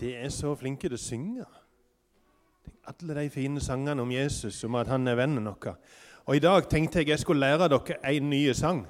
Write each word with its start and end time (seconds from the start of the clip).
de 0.00 0.14
er 0.16 0.28
så 0.32 0.54
flinke 0.56 0.88
til 0.88 0.96
å 0.96 1.00
synge. 1.00 1.46
Alle 2.88 3.16
de 3.16 3.30
fine 3.30 3.60
sangene 3.60 4.02
om 4.02 4.12
Jesus, 4.12 4.64
om 4.64 4.78
at 4.80 4.88
han 4.88 5.08
er 5.08 5.18
vennen 5.18 5.46
vår. 5.46 5.76
Og 6.26 6.36
I 6.36 6.42
dag 6.42 6.68
tenkte 6.70 7.00
jeg 7.00 7.08
jeg 7.12 7.22
skulle 7.22 7.44
lære 7.44 7.68
dere 7.68 7.98
en 8.08 8.30
ny 8.30 8.40
sang. 8.56 8.84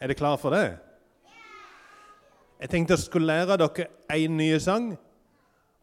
Er 0.00 0.08
dere 0.08 0.18
klar 0.18 0.36
for 0.40 0.54
det? 0.54 0.78
Jeg 2.60 2.70
tenkte 2.70 2.96
jeg 2.96 3.04
skulle 3.04 3.26
lære 3.26 3.56
dere 3.60 3.86
en 4.16 4.36
ny 4.36 4.50
sang. 4.58 4.92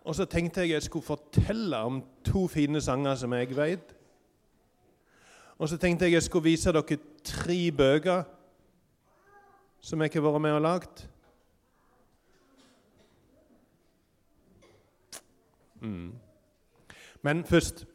Og 0.07 0.15
så 0.15 0.25
tenkte 0.25 0.61
jeg 0.61 0.71
jeg 0.71 0.83
skulle 0.83 1.05
fortelle 1.05 1.77
om 1.77 2.01
to 2.23 2.47
fine 2.47 2.81
sanger 2.81 3.15
som 3.15 3.33
jeg 3.33 3.55
vet. 3.57 3.93
Og 5.57 5.69
så 5.69 5.77
tenkte 5.77 6.05
jeg 6.05 6.13
jeg 6.13 6.23
skulle 6.23 6.43
vise 6.43 6.73
dere 6.73 6.97
tre 7.23 7.71
bøker 7.71 8.23
som 9.81 10.01
jeg 10.01 10.11
har 10.13 10.21
vært 10.21 10.41
med 10.41 10.57
og 10.57 10.61
lagd. 10.61 11.07
Mm. 15.81 16.13
Men 17.21 17.43
først 17.45 17.85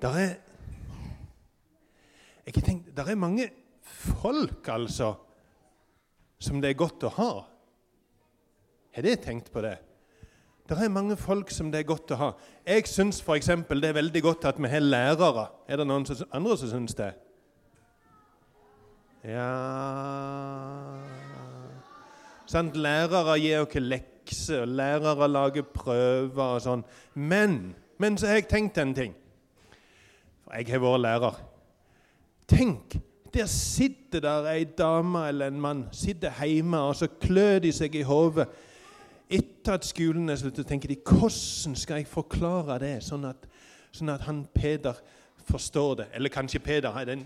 Der 0.00 0.08
er 0.08 0.34
jeg 2.46 2.64
tenkt, 2.64 2.96
der 2.96 3.04
er 3.04 3.14
mange 3.14 3.50
folk, 3.82 4.68
altså, 4.68 5.14
som 6.38 6.60
det 6.60 6.70
er 6.70 6.78
godt 6.78 7.04
å 7.04 7.10
ha. 7.14 7.30
Har 8.96 9.06
dere 9.06 9.20
tenkt 9.22 9.52
på 9.52 9.62
det? 9.62 9.76
Det 10.70 10.78
er 10.78 10.90
mange 10.90 11.16
folk 11.18 11.50
som 11.50 11.70
det 11.70 11.80
er 11.80 11.86
godt 11.86 12.12
å 12.14 12.18
ha. 12.18 12.30
Jeg 12.66 12.86
syns 12.86 13.20
f.eks. 13.22 13.50
det 13.70 13.88
er 13.88 13.96
veldig 13.96 14.22
godt 14.22 14.44
at 14.50 14.58
vi 14.58 14.70
har 14.70 14.82
lærere. 14.82 15.48
Er 15.68 15.80
det 15.80 15.86
noen 15.86 16.06
andre 16.06 16.56
som 16.58 16.70
syns 16.70 16.94
det? 16.98 17.12
Ja 19.26 19.48
Sant? 22.50 22.74
Lærere 22.74 23.36
gir 23.38 23.62
oss 23.62 23.74
lekser, 23.78 24.19
og 24.50 24.68
lærere 24.68 25.28
lager 25.28 25.66
prøver 25.74 26.42
og 26.56 26.62
sånn. 26.64 26.84
Men, 27.14 27.74
men 27.98 28.18
så 28.18 28.30
har 28.30 28.40
jeg 28.40 28.50
tenkt 28.50 28.78
en 28.78 28.94
ting. 28.94 29.14
For 30.44 30.58
jeg 30.58 30.72
har 30.72 30.82
vært 30.82 31.04
lærer. 31.04 31.38
Tenk, 32.50 32.96
der 33.34 33.46
sitter 33.46 34.20
der 34.24 34.48
ei 34.50 34.64
dame 34.64 35.28
eller 35.28 35.50
en 35.50 35.60
mann 35.62 35.84
sitter 35.94 36.34
hjemme 36.42 36.80
og 36.82 36.96
så 36.98 37.06
klør 37.20 37.60
de 37.62 37.72
seg 37.72 37.94
i 37.94 38.06
hodet. 38.06 38.48
Etter 39.30 39.76
at 39.78 39.86
skolen 39.86 40.28
er 40.28 40.40
slutt, 40.40 40.58
tenker 40.66 40.90
de 40.90 40.98
hvordan 41.06 41.76
skal 41.78 42.00
jeg 42.00 42.10
forklare 42.10 42.80
det, 42.82 42.96
sånn 43.06 43.28
at, 43.28 43.44
sånn 43.94 44.10
at 44.10 44.24
han 44.26 44.42
Peder 44.54 44.98
forstår 45.46 46.00
det. 46.00 46.08
Eller 46.18 46.34
kanskje 46.34 46.62
Peder 46.64 46.98
er 46.98 47.06
den 47.12 47.22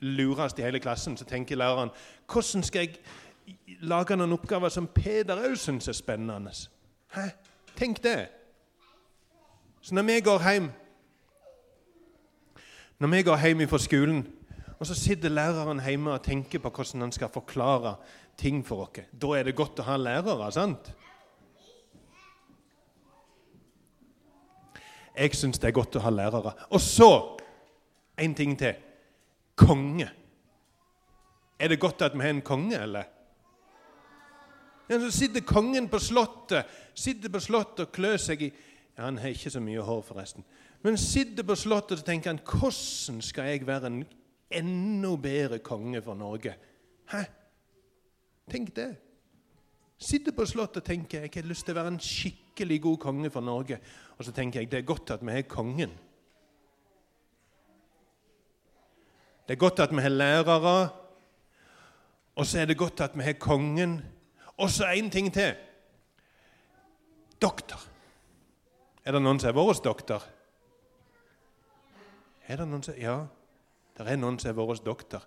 lureste 0.00 0.62
i 0.62 0.66
hele 0.68 0.78
klassen. 0.78 1.16
Så 1.16 1.26
tenker 1.26 1.58
læreren 1.58 1.90
hvordan 2.30 2.62
skal 2.62 2.86
jeg 2.86 3.00
lager 3.80 4.16
noen 4.16 4.34
oppgaver 4.36 4.72
som 4.72 4.88
Peder 4.90 5.40
òg 5.46 5.56
syns 5.60 5.88
er 5.88 5.96
spennende. 5.96 6.52
Hæ? 7.14 7.28
Tenk 7.76 8.02
det! 8.04 8.28
Så 9.80 9.94
når 9.94 10.02
vi 10.02 10.20
går 10.20 10.50
hjem 10.50 10.70
Når 12.98 13.08
vi 13.12 13.22
går 13.22 13.36
hjem 13.36 13.68
fra 13.68 13.78
skolen, 13.78 14.22
og 14.78 14.86
så 14.86 14.94
sitter 14.94 15.28
læreren 15.28 15.80
hjemme 15.84 16.14
og 16.14 16.22
tenker 16.24 16.58
på 16.58 16.70
hvordan 16.70 17.00
han 17.00 17.12
skal 17.12 17.28
forklare 17.28 17.96
ting 18.36 18.62
for 18.66 18.86
oss, 18.86 19.04
da 19.12 19.34
er 19.36 19.44
det 19.44 19.56
godt 19.56 19.80
å 19.80 19.84
ha 19.84 19.96
lærere, 20.00 20.48
sant? 20.52 20.88
Jeg 25.16 25.36
syns 25.36 25.60
det 25.60 25.68
er 25.68 25.76
godt 25.76 25.96
å 25.96 26.04
ha 26.04 26.12
lærere. 26.12 26.54
Og 26.70 26.80
så 26.80 27.36
en 28.16 28.34
ting 28.34 28.56
til. 28.58 28.74
Konge. 29.56 30.08
Er 31.58 31.68
det 31.68 31.80
godt 31.80 32.02
at 32.02 32.16
vi 32.16 32.24
har 32.24 32.34
en 32.34 32.42
konge, 32.44 32.76
eller? 32.80 33.04
Ja, 34.88 35.00
så 35.02 35.10
sitter 35.10 35.42
kongen 35.42 35.88
på 35.90 35.98
slottet 35.98 36.66
sitter 36.96 37.32
på 37.32 37.40
slottet 37.42 37.86
og 37.86 37.94
klør 37.94 38.18
seg 38.20 38.46
i 38.46 38.50
ja, 38.50 39.04
Han 39.04 39.18
har 39.20 39.34
ikke 39.34 39.52
så 39.52 39.60
mye 39.60 39.82
hår, 39.84 40.02
forresten. 40.06 40.44
Men 40.84 40.96
sitter 41.00 41.44
på 41.44 41.56
slottet 41.58 42.00
og 42.00 42.06
tenker 42.06 42.32
han, 42.32 42.40
hvordan 42.40 43.20
skal 43.24 43.50
jeg 43.50 43.66
være 43.68 43.90
en 43.90 44.04
enda 44.50 45.10
bedre 45.20 45.58
konge 45.58 46.00
for 46.02 46.16
Norge? 46.16 46.54
Hæ? 47.12 47.24
Tenk 48.50 48.72
det. 48.76 48.94
Sitter 49.98 50.32
på 50.32 50.46
slottet 50.46 50.82
og 50.82 50.88
tenker 50.88 51.24
jeg 51.24 51.32
har 51.34 51.48
lyst 51.48 51.66
til 51.66 51.74
å 51.74 51.80
være 51.80 51.94
en 51.94 52.02
skikkelig 52.02 52.80
god 52.84 52.98
konge 53.04 53.30
for 53.32 53.44
Norge. 53.44 53.80
Og 54.16 54.24
så 54.24 54.32
tenker 54.32 54.62
jeg 54.62 54.70
det 54.72 54.80
er 54.80 54.88
godt 54.88 55.12
at 55.16 55.24
vi 55.24 55.34
har 55.34 55.48
kongen. 55.50 55.92
Det 59.46 59.54
er 59.54 59.62
godt 59.62 59.80
at 59.80 59.92
vi 59.94 60.02
har 60.02 60.10
lærere, 60.10 60.88
og 62.36 62.46
så 62.46 62.58
er 62.60 62.66
det 62.66 62.78
godt 62.78 63.00
at 63.00 63.14
vi 63.14 63.22
har 63.22 63.36
kongen. 63.38 64.00
Og 64.56 64.70
så 64.72 64.88
en 64.92 65.10
ting 65.10 65.32
til. 65.32 65.54
Doktor. 67.42 67.80
Er 69.04 69.14
det 69.14 69.22
noen 69.22 69.40
som 69.40 69.50
er 69.50 69.58
vår 69.58 69.74
doktor? 69.84 70.22
Er 72.48 72.62
det 72.62 72.68
noen 72.68 72.82
som 72.82 72.96
Ja, 72.98 73.26
det 73.96 74.06
er 74.06 74.16
noen 74.20 74.38
som 74.38 74.50
er 74.50 74.56
vår 74.56 74.80
doktor. 74.84 75.26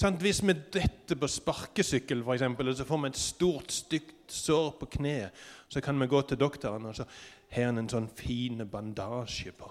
Sånn, 0.00 0.16
hvis 0.22 0.40
vi 0.46 0.54
detter 0.72 1.18
på 1.18 1.28
sparkesykkel, 1.28 2.22
for 2.24 2.36
eksempel, 2.36 2.70
og 2.70 2.78
så 2.78 2.86
får 2.88 3.00
vi 3.02 3.10
et 3.10 3.20
stort, 3.20 3.74
stygt 3.74 4.32
sår 4.32 4.70
på 4.80 4.88
kneet, 4.96 5.36
så 5.68 5.82
kan 5.84 5.98
vi 6.00 6.08
gå 6.08 6.22
til 6.22 6.38
doktoren, 6.40 6.86
og 6.88 6.96
så 6.96 7.04
har 7.50 7.68
han 7.68 7.82
en 7.82 7.90
sånn 7.90 8.08
fin 8.16 8.62
bandasje 8.70 9.52
på. 9.58 9.68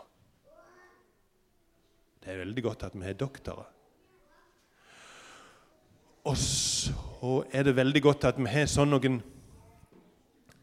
Det 2.20 2.34
er 2.34 2.44
veldig 2.44 2.66
godt 2.68 2.86
at 2.90 2.98
vi 3.00 3.08
har 3.08 3.18
doktorer. 3.18 3.79
Og 6.28 6.38
så 6.38 7.44
er 7.54 7.64
det 7.64 7.76
veldig 7.78 8.02
godt 8.04 8.28
at 8.30 8.40
vi 8.40 8.50
har 8.52 8.68
sånn 8.70 8.92
noen 8.92 9.20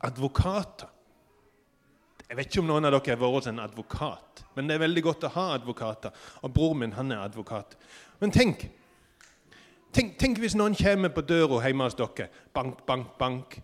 advokater. 0.05 0.93
Jeg 2.27 2.37
vet 2.37 2.51
ikke 2.51 2.65
om 2.65 2.71
noen 2.73 2.89
av 2.89 2.97
dere 2.97 3.15
har 3.15 3.21
vært 3.21 3.37
hos 3.39 3.49
en 3.53 3.63
advokat, 3.63 4.43
men 4.57 4.67
det 4.67 4.75
er 4.75 4.83
veldig 4.83 5.03
godt 5.07 5.29
å 5.29 5.33
ha 5.37 5.45
advokater. 5.55 6.17
Og 6.43 6.53
broren 6.53 6.83
min 6.83 6.97
han 6.97 7.15
er 7.15 7.23
advokat. 7.23 7.77
Men 8.19 8.35
tenk, 8.35 8.67
tenk, 9.95 10.17
tenk 10.19 10.41
hvis 10.43 10.57
noen 10.59 10.75
kommer 10.75 11.15
på 11.15 11.23
døra 11.23 11.63
hjemme 11.63 11.87
hos 11.87 11.97
dere. 11.99 12.29
Bank, 12.55 12.83
bank, 12.89 13.15
bank. 13.21 13.57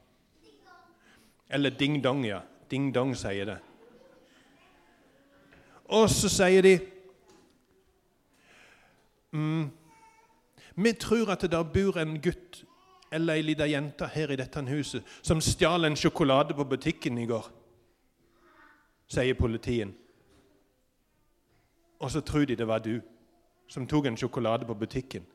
Eller 1.53 1.75
ding-dong, 1.75 2.23
ja. 2.25 2.39
Ding-dong 2.71 3.17
sier 3.19 3.51
det. 3.51 3.59
Og 5.93 6.07
så 6.09 6.31
sier 6.33 6.65
de 6.65 6.77
mm, 9.35 9.67
vi 10.77 10.93
tror 10.93 11.31
at 11.31 11.41
det 11.41 11.51
der 11.53 11.63
bor 11.63 11.99
en 11.99 12.21
gutt 12.21 12.65
eller 13.13 13.35
ei 13.35 13.43
lita 13.43 13.67
jente 13.69 14.07
her 14.09 14.31
i 14.33 14.37
dette 14.37 14.63
huset 14.69 15.05
som 15.23 15.41
stjal 15.41 15.85
en 15.85 15.97
sjokolade 15.97 16.55
på 16.55 16.65
butikken 16.65 17.19
i 17.19 17.27
går, 17.27 17.51
sier 19.09 19.35
politien. 19.35 19.93
Og 22.01 22.11
så 22.11 22.21
tror 22.21 22.45
de 22.45 22.57
det 22.57 22.67
var 22.67 22.79
du 22.79 23.01
som 23.69 23.87
tok 23.87 24.07
en 24.07 24.17
sjokolade 24.17 24.67
på 24.67 24.75
butikken. 24.75 25.27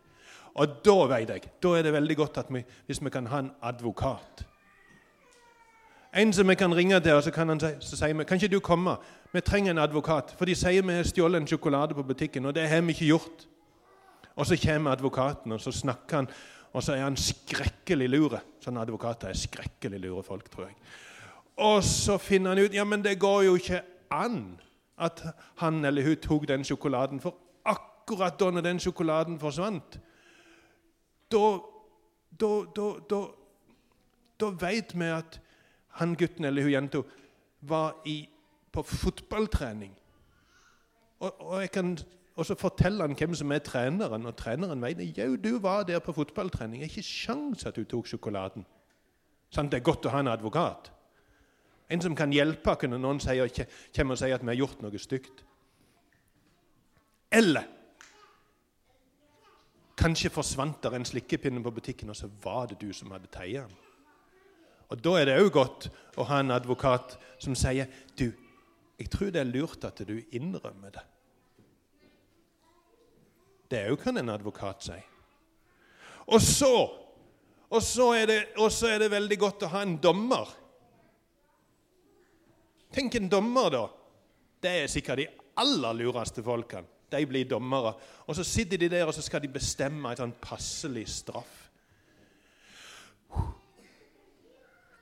Og 0.57 0.67
da 0.85 0.95
vet 1.05 1.29
jeg, 1.29 1.49
da 1.63 1.73
er 1.77 1.85
det 1.85 1.93
veldig 1.93 2.17
godt 2.17 2.45
vi, 2.49 2.63
hvis 2.85 3.03
vi 3.03 3.09
kan 3.09 3.27
ha 3.27 3.39
en 3.39 3.51
advokat. 3.61 4.45
En 6.17 6.33
som 6.33 6.47
vi 6.49 6.55
kan 6.55 6.75
ringe 6.75 6.99
til, 6.99 7.13
og 7.13 7.23
så, 7.23 7.31
kan 7.31 7.49
han 7.49 7.59
si, 7.59 7.67
så 7.79 7.97
sier 7.97 8.13
vi 8.13 8.23
kan 8.23 8.37
ikke 8.41 8.55
du 8.55 8.59
komme. 8.59 8.95
Vi 9.33 9.41
trenger 9.41 9.71
en 9.71 9.77
advokat. 9.77 10.33
For 10.37 10.45
de 10.45 10.55
sier 10.55 10.81
vi 10.81 10.93
har 10.93 11.03
stjålet 11.03 11.41
en 11.41 11.47
sjokolade 11.47 11.93
på 11.93 12.03
butikken, 12.03 12.45
og 12.45 12.55
det 12.55 12.69
har 12.69 12.81
vi 12.81 12.95
ikke 12.95 13.05
gjort. 13.05 13.47
Og 14.37 14.45
så 14.45 14.57
kommer 14.61 14.93
advokaten, 14.93 15.51
og 15.51 15.61
så 15.61 15.73
snakker 15.73 16.21
han, 16.21 16.29
og 16.73 16.83
så 16.83 16.93
er 16.93 17.07
han 17.07 17.17
skrekkelig 17.17 18.09
lure. 18.09 18.41
Sånne 18.61 18.83
advokater 18.85 19.31
er 19.31 19.39
skrekkelig 19.39 19.99
lure 20.03 20.23
folk, 20.23 20.49
tror 20.53 20.69
jeg. 20.69 20.77
Og 21.65 21.81
så 21.83 22.19
finner 22.21 22.53
han 22.53 22.65
ut 22.67 22.75
ja, 22.75 22.85
men 22.85 23.01
det 23.01 23.17
går 23.19 23.47
jo 23.47 23.55
ikke 23.57 23.81
an 24.13 24.59
at 25.01 25.23
han 25.61 25.85
eller 25.85 26.05
hun 26.05 26.21
tok 26.21 26.45
den 26.49 26.65
sjokoladen. 26.65 27.21
For 27.21 27.33
akkurat 27.65 28.37
da 28.39 28.61
den 28.61 28.79
sjokoladen 28.79 29.39
forsvant, 29.41 29.97
da 31.31 31.43
da, 32.39 32.49
da, 32.75 33.21
da, 34.39 34.49
vet 34.61 34.93
vi 34.93 35.09
at 35.09 35.39
han 35.99 36.15
gutten 36.19 36.45
eller 36.45 36.61
hun 36.61 36.71
jenta 36.71 37.01
var 37.61 37.95
i, 38.05 38.27
på 38.71 38.83
fotballtrening. 38.83 39.95
Og, 41.19 41.41
og 41.41 41.61
jeg 41.61 41.71
kan 41.73 41.97
og 42.37 42.45
så 42.45 42.55
forteller 42.55 43.07
han 43.07 43.17
hvem 43.17 43.33
som 43.35 43.51
er 43.51 43.63
treneren, 43.65 44.25
og 44.29 44.35
treneren 44.37 44.81
vet 44.81 44.99
jo, 45.17 45.35
du 45.41 45.57
var 45.59 45.83
der 45.83 45.99
på 45.99 46.13
fotballtrening. 46.13 46.83
Det 46.83 46.85
er 46.85 46.91
ikke 46.93 47.09
sjans 47.09 47.65
at 47.65 47.75
du 47.75 47.83
tok 47.89 48.05
sjokoladen. 48.07 48.65
Sånn, 49.49 49.71
det 49.71 49.79
er 49.79 49.87
godt 49.87 50.05
å 50.05 50.13
ha 50.13 50.21
en 50.21 50.29
advokat. 50.29 50.91
En 51.89 52.03
som 52.03 52.15
kan 52.15 52.33
hjelpe 52.35 52.75
oss 52.75 52.85
når 52.85 53.01
noen 53.01 53.23
sier, 53.23 53.49
kommer 53.95 54.13
og 54.13 54.21
sier 54.21 54.37
at 54.37 54.45
vi 54.45 54.51
har 54.51 54.59
gjort 54.59 54.85
noe 54.85 55.01
stygt. 55.01 55.41
Eller 57.33 57.65
kanskje 59.97 60.29
forsvant 60.29 60.77
der 60.83 60.93
en 60.93 61.09
slikkepinne 61.09 61.63
på 61.65 61.73
butikken, 61.73 62.13
og 62.13 62.21
så 62.21 62.29
var 62.43 62.69
det 62.69 62.77
du 62.83 62.91
som 62.93 63.11
hadde 63.15 63.33
tatt 63.33 63.49
den. 63.49 63.77
Og 64.93 65.03
Da 65.03 65.17
er 65.19 65.25
det 65.25 65.41
òg 65.41 65.51
godt 65.51 65.89
å 66.15 66.29
ha 66.29 66.39
en 66.39 66.53
advokat 66.53 67.17
som 67.41 67.57
sier 67.57 67.89
du, 68.15 68.29
jeg 68.97 69.09
tror 69.09 69.33
det 69.33 69.41
er 69.41 69.49
lurt 69.49 69.83
at 69.89 70.05
du 70.05 70.19
innrømmer 70.31 70.93
det. 70.93 71.07
Det 73.67 73.83
òg 73.91 73.99
kan 74.01 74.17
en 74.17 74.31
advokat 74.31 74.87
si. 74.87 74.97
Og 76.27 76.41
så, 76.43 76.73
og 77.69 77.83
så, 77.83 78.11
er 78.15 78.25
det, 78.27 78.39
og 78.59 78.71
så 78.71 78.91
er 78.93 79.03
det 79.03 79.11
veldig 79.11 79.37
godt 79.39 79.65
å 79.67 79.71
ha 79.75 79.83
en 79.83 79.97
dommer. 80.03 80.49
Tenk 82.95 83.15
en 83.19 83.29
dommer, 83.31 83.71
da. 83.71 83.83
Det 84.63 84.73
er 84.83 84.91
sikkert 84.91 85.21
de 85.21 85.27
aller 85.61 85.99
lureste 85.99 86.43
folkene. 86.43 86.87
De 87.09 87.23
blir 87.27 87.47
dommere. 87.47 87.93
Og 88.27 88.35
så 88.35 88.43
sitter 88.43 88.81
de 88.81 88.89
der 88.91 89.07
og 89.07 89.13
så 89.15 89.23
skal 89.23 89.39
de 89.43 89.51
bestemme 89.51 90.11
et 90.11 90.19
sånn 90.19 90.35
passelig 90.43 91.05
straff. 91.11 91.53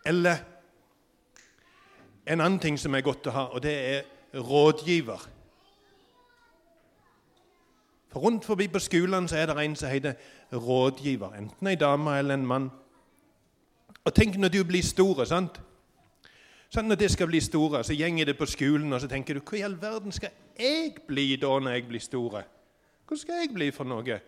Eller 0.06 0.44
en 2.30 2.42
annen 2.42 2.60
ting 2.62 2.78
som 2.78 2.94
er 2.94 3.06
godt 3.06 3.30
å 3.30 3.34
ha, 3.34 3.46
og 3.58 3.64
det 3.66 3.74
er 3.74 4.38
rådgiver. 4.38 5.26
Rundt 8.16 8.46
forbi 8.46 8.68
på 8.68 8.80
skolen 8.80 9.28
så 9.28 9.38
er 9.38 9.46
det 9.46 9.58
en 9.60 9.76
som 9.76 9.90
heter 9.90 10.14
rådgiver. 10.54 11.34
Enten 11.36 11.68
ei 11.68 11.76
dame 11.76 12.18
eller 12.20 12.34
en 12.34 12.46
mann. 12.48 12.70
Og 14.06 14.14
tenk 14.14 14.38
når 14.38 14.50
du 14.54 14.64
blir 14.64 14.84
store, 14.84 15.26
sant? 15.26 15.60
Sånn, 16.70 16.88
når 16.90 17.00
det 17.00 17.12
skal 17.12 17.28
bli 17.28 17.40
store, 17.42 17.84
så 17.84 17.94
gjenger 17.96 18.26
det 18.26 18.38
på 18.38 18.48
skolen, 18.50 18.94
og 18.94 19.02
så 19.02 19.08
tenker 19.08 19.38
du 19.38 19.42
Hva 19.42 19.58
i 19.58 19.64
all 19.68 19.78
verden 19.82 20.12
skal 20.12 20.34
jeg 20.60 20.96
bli 21.08 21.36
da 21.42 21.52
når 21.60 21.78
jeg 21.78 21.88
blir 21.88 22.04
store? 22.04 22.44
Hva 23.06 23.18
skal 23.18 23.44
jeg 23.44 23.54
bli 23.54 23.70
for 23.72 23.88
noe? 23.88 24.20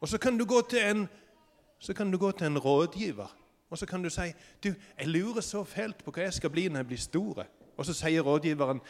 Og 0.00 0.08
så 0.08 0.18
kan 0.22 0.38
du 0.38 0.44
gå 0.46 0.60
til 0.70 0.84
en, 0.84 1.08
gå 2.18 2.30
til 2.32 2.46
en 2.46 2.58
rådgiver. 2.58 3.34
Og 3.70 3.78
så 3.78 3.86
kan 3.86 4.02
du 4.02 4.10
si 4.10 4.32
du, 4.64 4.74
'Jeg 4.98 5.08
lurer 5.08 5.40
så 5.40 5.64
fælt 5.64 6.04
på 6.04 6.10
hva 6.10 6.22
jeg 6.22 6.32
skal 6.32 6.50
bli 6.50 6.68
når 6.68 6.76
jeg 6.76 6.86
blir 6.86 6.98
store.' 6.98 7.46
Og 7.76 7.86
så 7.86 7.92
sier 7.92 8.22
rådgiveren, 8.22 8.80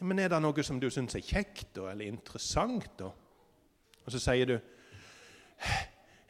'Men 0.00 0.18
er 0.18 0.28
det 0.28 0.42
noe 0.42 0.62
som 0.62 0.80
du 0.80 0.90
syns 0.90 1.14
er 1.14 1.20
kjekt 1.20 1.76
da, 1.76 1.90
eller 1.90 2.04
interessant?' 2.04 2.98
da? 2.98 3.10
Og 4.08 4.12
så 4.12 4.18
sier 4.18 4.44
du, 4.44 4.58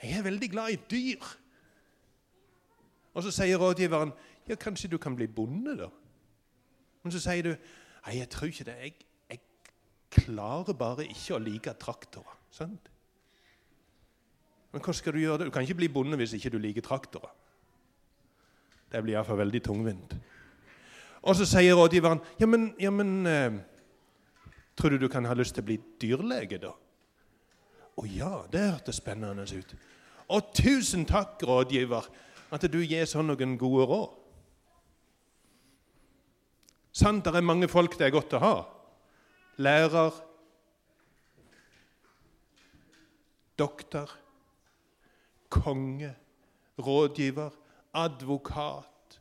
'Jeg 0.03 0.19
er 0.19 0.23
veldig 0.23 0.51
glad 0.51 0.69
i 0.71 0.77
dyr.' 0.91 1.37
Og 3.15 3.23
så 3.23 3.31
sier 3.31 3.57
rådgiveren, 3.57 4.13
'Ja, 4.49 4.55
kanskje 4.55 4.89
du 4.89 4.99
kan 4.99 5.17
bli 5.17 5.27
bonde, 5.27 5.79
da?' 5.79 5.91
Men 7.03 7.13
så 7.13 7.21
sier 7.21 7.43
du, 7.43 7.49
'Nei, 8.07 8.19
jeg 8.19 8.29
tror 8.29 8.47
ikke 8.47 8.65
det. 8.65 8.77
Jeg, 8.83 8.95
jeg 9.31 9.41
klarer 10.11 10.73
bare 10.73 11.07
ikke 11.07 11.35
å 11.35 11.39
like 11.39 11.73
traktorer.' 11.73 12.39
Sant? 12.51 12.91
Men 14.73 14.83
hva 14.83 14.93
skal 14.93 15.13
du 15.13 15.19
gjøre? 15.19 15.45
Du 15.45 15.51
kan 15.51 15.63
ikke 15.63 15.75
bli 15.75 15.89
bonde 15.89 16.17
hvis 16.17 16.33
ikke 16.33 16.51
du 16.51 16.59
liker 16.59 16.83
traktorer. 16.83 17.31
Det 18.93 19.03
blir 19.03 19.15
iallfall 19.15 19.39
veldig 19.39 19.63
tungvint. 19.63 20.17
Og 21.23 21.37
så 21.37 21.47
sier 21.47 21.75
rådgiveren 21.75 22.19
ja, 22.41 22.47
men, 22.47 22.75
ja, 22.81 22.91
men 22.91 23.27
eh, 23.27 23.53
Tror 24.77 24.91
du 24.91 24.99
du 24.99 25.09
kan 25.09 25.25
ha 25.25 25.35
lyst 25.35 25.55
til 25.55 25.63
å 25.63 25.67
bli 25.67 25.79
dyrlege, 26.01 26.59
da? 26.59 26.73
Å 27.99 28.07
ja, 28.07 28.33
det 28.53 28.63
hørtes 28.63 29.01
spennende 29.01 29.47
ut. 29.49 29.75
Og 30.31 30.53
tusen 30.55 31.07
takk, 31.09 31.41
rådgiver, 31.43 32.07
at 32.55 32.65
du 32.71 32.79
gir 32.85 33.09
sånn 33.09 33.29
noen 33.33 33.57
gode 33.61 33.89
råd. 33.91 34.15
Sant, 36.99 37.25
det 37.25 37.39
er 37.39 37.47
mange 37.47 37.69
folk 37.71 37.97
det 37.99 38.09
er 38.09 38.15
godt 38.15 38.37
å 38.39 38.43
ha. 38.43 38.55
Lærer, 39.63 40.15
doktor, 43.59 44.13
konge, 45.51 46.13
rådgiver 46.79 47.55
advokat 47.99 49.19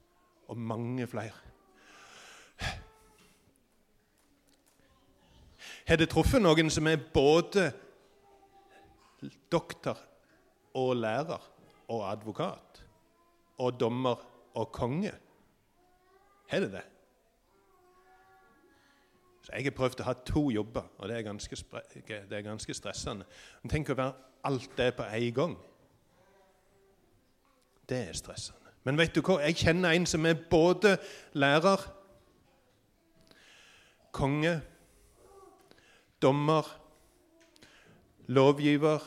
og 0.48 0.58
mange 0.58 1.08
flere. 1.10 1.34
Har 5.88 6.00
det 6.00 6.10
truffet 6.12 6.44
noen 6.44 6.70
som 6.74 6.88
er 6.90 7.00
både 7.00 7.70
doktor 9.52 9.98
og 10.78 10.96
lærer 10.96 11.42
og 11.88 12.04
advokat 12.12 12.84
og 13.58 13.80
dommer 13.80 14.22
og 14.54 14.72
konge? 14.72 15.14
Har 16.48 16.60
det 16.60 16.72
det? 16.72 16.86
Så 19.48 19.52
Jeg 19.56 19.64
har 19.64 19.72
prøvd 19.72 20.02
å 20.04 20.04
ha 20.04 20.14
to 20.28 20.50
jobber, 20.52 20.84
og 20.98 21.08
det 21.08 21.18
er 21.18 21.22
ganske, 21.24 21.56
det 22.08 22.36
er 22.36 22.42
ganske 22.44 22.74
stressende. 22.74 23.26
Men 23.64 23.72
tenk 23.72 23.90
å 23.90 23.96
være 23.96 24.14
alt 24.44 24.74
det 24.78 24.90
på 24.98 25.06
en 25.08 25.34
gang. 25.34 25.54
Det 27.88 28.02
er 28.10 28.18
stressende. 28.18 28.74
Men 28.84 29.00
vet 29.00 29.16
du 29.16 29.22
hva? 29.22 29.40
Jeg 29.44 29.56
kjenner 29.62 29.96
en 29.96 30.06
som 30.08 30.26
er 30.28 30.36
både 30.52 30.98
lærer, 31.36 31.82
konge, 34.12 34.54
dommer, 36.22 36.68
lovgiver, 38.28 39.00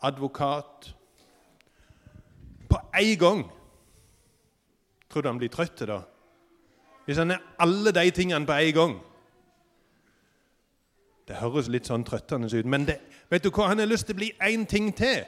advokat 0.00 0.94
På 2.68 2.76
én 2.94 3.18
gang! 3.18 3.50
Tror 5.10 5.22
du 5.22 5.28
han 5.28 5.38
blir 5.38 5.48
trøtt 5.48 5.80
da? 5.88 6.02
Hvis 7.06 7.16
han 7.16 7.30
er 7.30 7.38
alle 7.58 7.92
de 7.92 8.10
tingene 8.10 8.46
på 8.46 8.52
én 8.52 8.74
gang. 8.76 8.98
Det 11.28 11.36
høres 11.40 11.68
litt 11.68 11.88
sånn 11.88 12.04
trøttende 12.04 12.48
ut, 12.52 12.66
men 12.66 12.84
det, 12.84 12.98
vet 13.30 13.44
du 13.44 13.50
hva? 13.50 13.70
han 13.70 13.80
har 13.80 13.88
lyst 13.88 14.06
til 14.06 14.16
å 14.16 14.20
bli 14.20 14.28
én 14.44 14.66
ting 14.68 14.92
til. 14.96 15.24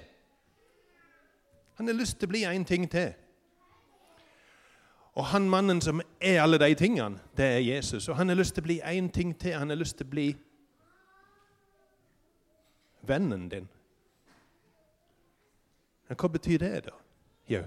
Han 1.81 1.89
har 1.89 1.97
lyst 1.97 2.19
til 2.21 2.29
å 2.29 2.33
bli 2.35 2.45
en 2.45 2.65
ting 2.65 2.85
til. 2.93 3.15
Og 5.17 5.25
han 5.33 5.49
mannen 5.49 5.81
som 5.81 6.03
er 6.21 6.43
alle 6.43 6.59
de 6.61 6.75
tingene, 6.77 7.19
det 7.37 7.47
er 7.57 7.65
Jesus. 7.65 8.09
Og 8.09 8.17
han 8.17 8.29
har 8.29 8.37
lyst 8.37 8.55
til 8.55 8.63
å 8.63 8.69
bli 8.69 8.81
én 8.85 9.09
ting 9.13 9.33
til. 9.39 9.57
Han 9.57 9.73
har 9.73 9.81
lyst 9.81 9.97
til 9.97 10.07
å 10.07 10.11
bli 10.11 10.27
vennen 13.03 13.49
din. 13.49 13.69
Men 16.09 16.19
hva 16.19 16.29
betyr 16.29 16.59
det, 16.59 16.85
da? 16.89 16.97
Jo. 17.51 17.63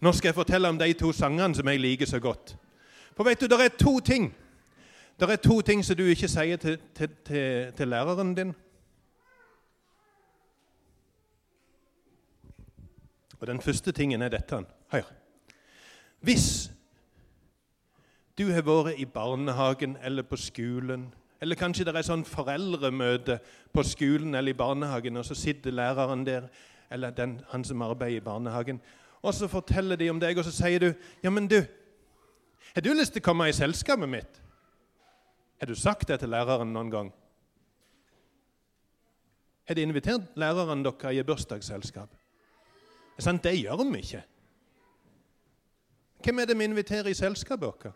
Nå 0.00 0.12
skal 0.12 0.28
jeg 0.28 0.38
fortelle 0.38 0.68
om 0.70 0.78
de 0.78 0.92
to 0.94 1.12
sangene 1.12 1.54
som 1.54 1.68
jeg 1.68 1.80
liker 1.82 2.06
så 2.06 2.20
godt. 2.22 2.54
For 3.16 3.26
vet 3.26 3.40
du, 3.40 3.48
det 3.50 3.58
er 3.64 3.74
to 3.74 3.98
ting 4.00 4.34
Det 5.18 5.30
er 5.30 5.36
to 5.42 5.60
ting 5.60 5.80
som 5.84 5.96
du 5.96 6.04
ikke 6.06 6.28
sier 6.30 6.56
til, 6.56 6.76
til, 6.94 7.08
til, 7.26 7.72
til 7.74 7.88
læreren 7.88 8.34
din. 8.34 8.52
Og 13.40 13.46
Den 13.46 13.60
første 13.60 13.92
tingen 13.92 14.22
er 14.22 14.28
dette. 14.28 14.64
Hør. 14.92 15.02
Hvis 16.20 16.70
du 18.38 18.46
har 18.52 18.62
vært 18.62 18.98
i 18.98 19.04
barnehagen 19.04 19.96
eller 20.02 20.22
på 20.22 20.36
skolen, 20.36 21.14
eller 21.40 21.58
kanskje 21.58 21.86
det 21.86 21.94
er 21.94 22.06
sånn 22.06 22.24
foreldremøte 22.26 23.38
på 23.74 23.84
skolen 23.86 24.34
eller 24.34 24.54
i 24.54 24.58
barnehagen, 24.58 25.20
og 25.20 25.26
så 25.26 25.36
sitter 25.38 25.74
læreren 25.74 26.24
der, 26.26 26.48
eller 26.90 27.14
den, 27.14 27.38
han 27.52 27.64
som 27.64 27.82
arbeider 27.86 28.18
i 28.18 28.24
barnehagen, 28.24 28.80
og 29.22 29.34
så 29.34 29.48
forteller 29.50 29.98
de 29.98 30.10
om 30.10 30.20
deg, 30.22 30.38
og 30.38 30.46
så 30.46 30.54
sier 30.54 30.82
du 30.82 30.92
Ja, 31.22 31.30
men 31.30 31.48
du, 31.50 31.60
har 32.74 32.82
du 32.82 32.92
lyst 32.94 33.14
til 33.14 33.22
å 33.22 33.28
komme 33.30 33.48
i 33.48 33.56
selskapet 33.56 34.10
mitt? 34.10 34.42
Har 35.58 35.66
du 35.66 35.74
sagt 35.74 36.08
det 36.08 36.20
til 36.20 36.30
læreren 36.30 36.72
noen 36.72 36.90
gang? 36.90 37.12
Har 39.68 39.74
de 39.74 39.82
invitert 39.82 40.36
læreren 40.38 40.84
dere 40.86 41.14
i 41.14 41.22
bursdagsselskap? 41.22 42.10
Det, 43.18 43.42
Det 43.42 43.54
gjør 43.58 43.84
vi 43.92 43.98
ikke. 43.98 44.22
Hvem 46.24 46.38
er 46.38 46.46
det 46.46 46.58
vi 46.58 46.64
inviterer 46.64 47.10
i 47.10 47.14
selskapet 47.14 47.66
vårt? 47.66 47.92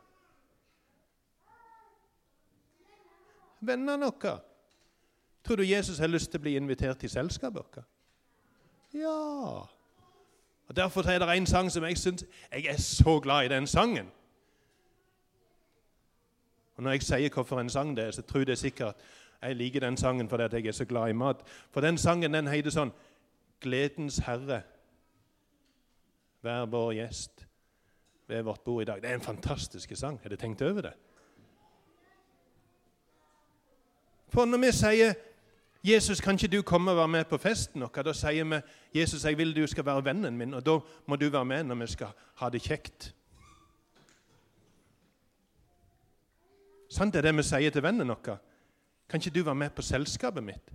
Vennene 3.63 4.11
våre. 4.11 4.39
Tror 5.43 5.57
du 5.57 5.63
Jesus 5.67 5.99
har 5.99 6.11
lyst 6.11 6.31
til 6.31 6.39
å 6.39 6.43
bli 6.43 6.57
invitert 6.59 7.01
til 7.03 7.11
selskapet 7.11 7.63
vårt? 7.63 7.85
Ja. 8.95 9.63
Og 10.69 10.77
Derfor 10.77 11.09
er 11.09 11.19
det 11.19 11.29
en 11.29 11.47
sang 11.47 11.71
som 11.71 11.85
jeg 11.85 11.99
syns 11.99 12.25
Jeg 12.53 12.67
er 12.67 12.79
så 12.79 13.19
glad 13.21 13.45
i 13.45 13.49
den 13.55 13.67
sangen. 13.67 14.11
Og 16.77 16.83
Når 16.83 16.91
jeg 16.91 17.03
sier 17.03 17.35
hvorfor 17.35 17.61
en 17.61 17.71
sang 17.71 17.97
det 17.97 18.05
er, 18.05 18.11
så 18.11 18.23
tror 18.23 18.41
jeg 18.41 18.47
det 18.47 18.53
er 18.53 18.65
sikkert 18.67 19.11
jeg 19.43 19.57
liker 19.57 19.81
den 19.81 19.97
sangen 19.97 20.29
fordi 20.29 20.57
jeg 20.57 20.67
er 20.67 20.73
så 20.73 20.85
glad 20.85 21.11
i 21.11 21.13
mat. 21.13 21.41
For 21.71 21.81
den 21.81 21.99
sangen 21.99 22.35
den 22.35 22.47
heter 22.47 22.71
sånn 22.71 22.93
Gledens 23.63 24.21
Herre 24.23 24.63
Vær 26.43 26.67
vår 26.67 26.93
gjest 26.93 27.45
ved 28.27 28.43
vårt 28.43 28.65
bord 28.65 28.83
i 28.83 28.87
dag. 28.87 29.03
Det 29.03 29.11
er 29.11 29.15
en 29.15 29.25
fantastisk 29.25 29.93
sang. 29.99 30.19
Har 30.23 30.31
du 30.31 30.37
tenkt 30.37 30.63
over 30.63 30.83
det? 30.83 30.95
For 34.33 34.45
når 34.45 34.59
vi 34.59 34.73
sier 34.73 35.15
'Jesus, 35.85 36.21
kan 36.21 36.35
ikke 36.35 36.57
du 36.57 36.63
komme 36.63 36.91
og 36.91 36.97
være 36.97 37.09
med 37.09 37.25
på 37.25 37.37
festen 37.37 37.81
vår?' 37.81 38.03
Da 38.03 38.13
sier 38.13 38.45
vi 38.45 38.61
'Jesus, 38.95 39.25
jeg 39.25 39.39
vil 39.39 39.57
du 39.57 39.67
skal 39.67 39.85
være 39.87 40.05
vennen 40.05 40.37
min', 40.37 40.55
og 40.55 40.67
da 40.67 40.79
må 41.07 41.17
du 41.17 41.29
være 41.29 41.45
med 41.45 41.65
når 41.65 41.75
vi 41.75 41.87
skal 41.87 42.09
ha 42.37 42.49
det 42.49 42.63
kjekt. 42.63 43.15
Sant 46.89 47.17
er 47.17 47.21
det 47.21 47.37
vi 47.37 47.43
sier 47.43 47.71
til 47.71 47.83
vennen 47.83 48.09
vår. 48.09 48.39
Kan 49.09 49.21
ikke 49.21 49.39
du 49.39 49.45
være 49.45 49.55
med 49.55 49.71
på 49.71 49.83
selskapet 49.83 50.45
mitt? 50.45 50.73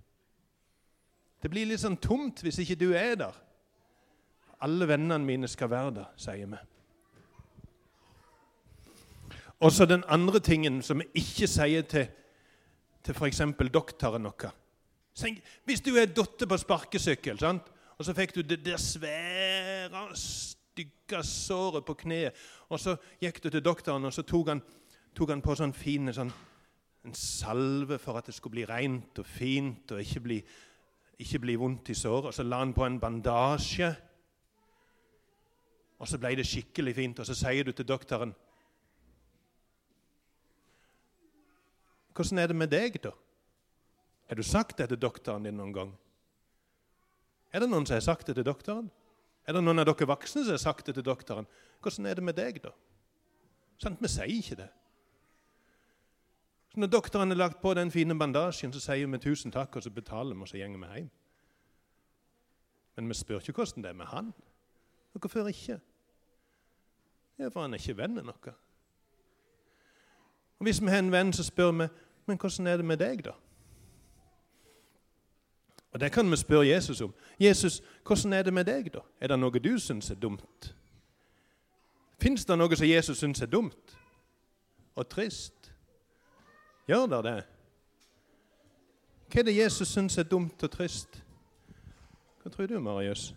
Det 1.41 1.49
blir 1.49 1.65
litt 1.65 1.79
sånn 1.79 1.97
tomt 1.97 2.41
hvis 2.41 2.59
ikke 2.59 2.75
du 2.75 2.93
er 2.93 3.15
der. 3.15 3.33
Alle 4.61 4.87
vennene 4.87 5.25
mine 5.25 5.47
skal 5.47 5.69
være 5.69 5.93
der, 5.95 6.05
sier 6.17 6.45
vi. 6.45 6.57
Og 9.59 9.71
så 9.71 9.85
den 9.85 10.03
andre 10.07 10.39
tingen 10.39 10.81
som 10.81 10.99
vi 10.99 11.05
ikke 11.13 11.47
sier 11.47 11.81
til, 11.81 12.07
til 13.07 13.15
f.eks. 13.15 13.41
doktoren 13.73 14.27
vår. 14.27 14.51
Hvis 15.65 15.81
du 15.81 15.95
er 15.95 16.11
datter 16.11 16.49
på 16.49 16.57
sparkesykkel, 16.59 17.39
sant? 17.39 17.71
og 17.97 18.05
så 18.05 18.13
fikk 18.13 18.35
du 18.35 18.43
det 18.45 18.59
der 18.65 18.77
svære, 18.77 20.03
stygge 20.13 21.23
såret 21.25 21.85
på 21.85 21.95
kneet. 22.03 22.35
Og 22.69 22.79
så 22.79 22.93
gikk 23.21 23.41
du 23.43 23.49
til 23.49 23.63
doktoren, 23.65 24.05
og 24.05 24.13
så 24.13 24.21
tok 24.21 24.51
han, 24.53 24.61
tok 25.17 25.33
han 25.33 25.41
på 25.41 25.55
sånn 25.57 25.73
fine 25.73 26.13
sånn, 26.13 26.29
en 27.07 27.15
salve 27.17 27.97
for 27.97 28.19
at 28.19 28.27
det 28.27 28.35
skulle 28.35 28.59
bli 28.59 28.67
rent 28.67 29.17
og 29.17 29.25
fint 29.25 29.95
og 29.95 30.03
ikke 30.03 30.21
bli, 30.27 30.37
ikke 31.23 31.39
bli 31.41 31.55
vondt 31.57 31.89
i 31.89 31.97
såret. 31.97 32.29
Og 32.29 32.35
så 32.35 32.45
la 32.45 32.59
han 32.61 32.75
på 32.75 32.85
en 32.85 32.99
bandasje. 33.01 33.89
Og 35.97 36.09
så 36.11 36.19
ble 36.21 36.35
det 36.37 36.45
skikkelig 36.45 36.93
fint. 36.93 37.23
Og 37.23 37.25
så 37.25 37.37
sier 37.37 37.65
du 37.65 37.71
til 37.71 37.87
doktoren 37.87 38.35
Hvordan 42.17 42.41
er 42.41 42.49
det 42.49 42.55
med 42.57 42.71
deg, 42.73 42.95
da? 43.03 43.11
Har 44.27 44.35
du 44.35 44.43
sagt 44.43 44.79
det 44.79 44.89
til 44.89 44.97
doktoren 44.97 45.45
din 45.45 45.57
noen 45.57 45.73
gang? 45.75 45.91
Er 47.53 47.61
det 47.61 47.69
noen 47.69 47.85
som 47.85 47.93
har 47.93 48.01
sagt 48.01 48.27
det 48.27 48.35
til 48.39 48.45
doktoren? 48.45 48.89
Er 49.47 49.53
det 49.53 49.61
noen 49.63 49.79
av 49.79 49.85
dere 49.87 50.07
voksne 50.09 50.41
som 50.43 50.55
har 50.55 50.63
sagt 50.63 50.89
det 50.89 50.97
til 50.97 51.05
doktoren? 51.05 51.45
Hvordan 51.81 52.09
er 52.09 52.17
det 52.17 52.25
med 52.25 52.35
deg, 52.35 52.57
da? 52.63 52.73
Sant, 53.77 54.01
Vi 54.01 54.09
sier 54.09 54.33
ikke 54.33 54.57
det. 54.63 54.69
Så 56.73 56.79
Når 56.79 56.87
doktoren 56.87 57.29
har 57.29 57.37
lagt 57.37 57.61
på 57.61 57.73
den 57.73 57.91
fine 57.91 58.17
bandasjen, 58.17 58.73
så 58.73 58.81
sier 58.81 59.07
vi 59.07 59.17
tusen 59.17 59.51
takk, 59.51 59.75
og 59.75 59.83
så 59.83 59.89
betaler 59.89 60.35
vi, 60.35 60.41
og 60.41 60.47
så 60.47 60.57
går 60.57 60.73
vi 60.73 60.93
hjem. 60.95 61.09
Men 62.95 63.07
vi 63.07 63.13
spør 63.13 63.39
ikke 63.39 63.53
hvordan 63.61 63.83
det 63.83 63.89
er 63.89 63.93
med 63.93 64.05
han. 64.05 64.33
Og 65.13 65.19
hvorfor 65.21 65.47
ikke? 65.47 65.79
Ja, 67.37 67.47
For 67.47 67.61
han 67.61 67.73
er 67.73 67.77
ikke 67.77 67.97
vennen 67.97 68.25
vår. 68.25 68.53
Hvis 70.57 70.81
vi 70.81 70.87
har 70.87 70.99
en 70.99 71.11
venn, 71.11 71.33
så 71.33 71.43
spør 71.43 71.71
vi 71.71 71.87
men 72.27 72.37
hvordan 72.37 72.67
er 72.67 72.77
det 72.77 72.85
med 72.85 72.97
deg, 72.97 73.25
da? 73.25 73.31
Og 75.91 75.99
Det 75.99 76.11
kan 76.11 76.31
vi 76.31 76.37
spørre 76.37 76.67
Jesus 76.67 77.01
om. 77.01 77.13
Jesus, 77.39 77.83
hvordan 78.05 78.33
er 78.33 78.43
det 78.43 78.53
med 78.53 78.65
deg, 78.65 78.93
da? 78.93 78.99
Er 79.21 79.27
det 79.27 79.39
noe 79.39 79.59
du 79.59 79.79
syns 79.79 80.11
er 80.11 80.15
dumt? 80.15 80.75
Fins 82.21 82.45
det 82.45 82.57
noe 82.57 82.75
som 82.75 82.87
Jesus 82.87 83.17
syns 83.17 83.41
er 83.41 83.49
dumt 83.49 83.97
og 84.95 85.09
trist? 85.09 85.71
Gjør 86.87 87.05
det 87.05 87.23
det? 87.23 87.37
Hva 89.27 89.39
er 89.39 89.43
det 89.43 89.57
Jesus 89.57 89.87
syns 89.87 90.17
er 90.17 90.23
dumt 90.23 90.63
og 90.63 90.71
trist? 90.71 91.23
Hva 92.43 92.51
tror 92.51 92.67
du, 92.67 92.79
Marius? 92.79 93.33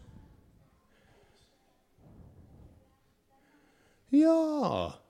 Ja 4.12 5.00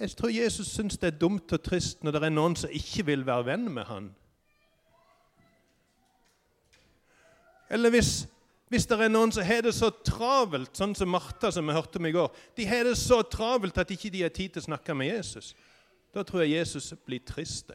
Jeg 0.00 0.16
tror 0.18 0.32
Jesus 0.32 0.66
syns 0.72 0.98
det 0.98 1.12
er 1.12 1.18
dumt 1.18 1.52
og 1.52 1.62
trist 1.62 2.02
når 2.02 2.16
det 2.16 2.22
er 2.26 2.34
noen 2.34 2.56
som 2.58 2.72
ikke 2.72 3.04
vil 3.06 3.26
være 3.26 3.46
venn 3.52 3.68
med 3.70 3.84
han. 3.86 4.08
Eller 7.72 7.90
hvis, 7.90 8.26
hvis 8.68 8.86
det 8.88 8.98
er 9.00 9.12
noen 9.12 9.32
som 9.32 9.46
har 9.46 9.62
det 9.64 9.74
så 9.76 9.88
travelt, 10.04 10.74
sånn 10.76 10.96
som 10.96 11.08
Martha, 11.08 11.52
som 11.52 11.68
vi 11.68 11.76
hørte 11.76 12.00
om 12.00 12.08
i 12.08 12.12
går 12.12 12.28
De 12.56 12.66
har 12.68 12.84
det 12.84 12.98
så 13.00 13.22
travelt 13.22 13.78
at 13.78 13.94
ikke 13.94 14.10
de 14.12 14.26
har 14.26 14.34
tid 14.34 14.52
til 14.52 14.64
å 14.64 14.68
snakke 14.70 14.96
med 14.96 15.08
Jesus. 15.08 15.54
Da 16.12 16.24
tror 16.26 16.44
jeg 16.44 16.58
Jesus 16.58 16.92
blir 17.06 17.22
trist. 17.24 17.72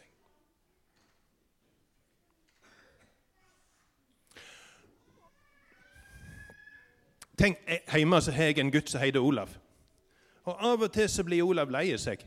Tenk, 7.38 7.57
Hjemme 7.93 8.21
så 8.21 8.33
har 8.33 8.51
jeg 8.51 8.59
en 8.62 8.74
gutt 8.74 8.89
som 8.89 9.01
heter 9.01 9.21
Olav. 9.21 9.50
Og 10.48 10.63
Av 10.63 10.82
og 10.86 10.92
til 10.96 11.10
så 11.12 11.25
blir 11.27 11.44
Olav 11.44 11.72
lei 11.74 11.89
seg. 12.00 12.24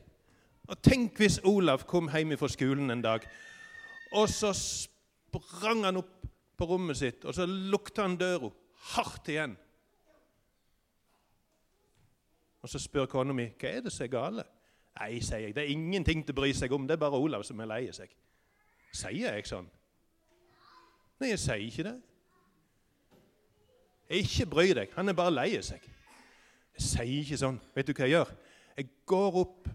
Og 0.68 0.78
Tenk 0.84 1.18
hvis 1.18 1.40
Olav 1.48 1.86
kom 1.88 2.10
hjem 2.12 2.36
fra 2.38 2.48
skolen 2.52 2.92
en 2.92 3.02
dag, 3.02 3.24
og 4.12 4.28
så 4.28 4.52
sprang 4.54 5.84
han 5.86 5.98
opp 5.98 6.26
på 6.58 6.68
rommet 6.68 6.98
sitt, 6.98 7.24
og 7.24 7.34
så 7.34 7.46
lukta 7.48 8.04
han 8.04 8.18
døra 8.20 8.50
hardt 8.92 9.28
igjen. 9.32 9.56
Og 12.60 12.68
Så 12.68 12.78
spør 12.78 13.06
kona 13.08 13.32
mi 13.32 13.46
hva 13.56 13.70
er 13.70 13.84
det 13.86 13.92
som 13.92 14.04
er 14.04 14.12
gale. 14.12 14.44
Nei, 15.00 15.20
sier 15.24 15.46
jeg, 15.46 15.54
det 15.56 15.62
er 15.64 15.72
ingenting 15.72 16.24
til 16.26 16.34
å 16.34 16.40
bry 16.42 16.50
seg 16.52 16.72
om, 16.76 16.84
det 16.86 16.98
er 16.98 17.00
bare 17.00 17.16
Olav 17.16 17.44
som 17.48 17.60
er 17.62 17.70
lei 17.70 17.86
seg. 17.94 18.10
Sier 18.92 19.38
jeg 19.38 19.46
sånn? 19.48 19.68
Nei, 21.20 21.30
jeg 21.30 21.40
sier 21.40 21.64
ikke 21.64 21.86
det. 21.86 21.96
Jeg 24.10 24.26
Ikke 24.26 24.46
bry 24.50 24.66
deg, 24.74 24.92
han 24.96 25.08
er 25.08 25.16
bare 25.16 25.32
lei 25.32 25.62
seg. 25.62 25.86
Jeg 26.78 26.86
sier 26.86 27.20
ikke 27.20 27.40
sånn. 27.40 27.60
Vet 27.74 27.86
du 27.86 27.92
hva 27.92 28.06
jeg 28.06 28.16
gjør? 28.16 28.34
Jeg 28.76 28.90
går 29.06 29.38
opp 29.40 29.68